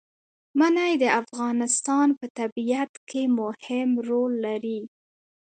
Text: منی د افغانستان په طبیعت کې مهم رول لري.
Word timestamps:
منی 0.59 0.93
د 1.03 1.05
افغانستان 1.21 2.07
په 2.19 2.25
طبیعت 2.39 2.91
کې 3.09 3.21
مهم 3.39 3.89
رول 4.07 4.33
لري. 4.45 4.79